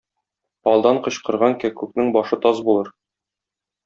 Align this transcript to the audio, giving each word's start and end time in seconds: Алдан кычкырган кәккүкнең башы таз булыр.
Алдан 0.69 1.01
кычкырган 1.07 1.55
кәккүкнең 1.63 2.09
башы 2.15 2.39
таз 2.47 2.63
булыр. 2.71 2.91